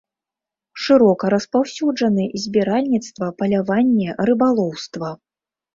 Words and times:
Шырока 0.85 1.25
распаўсюджаны 1.33 2.25
збіральніцтва, 2.47 3.31
паляванне, 3.43 4.09
рыбалоўства. 4.33 5.17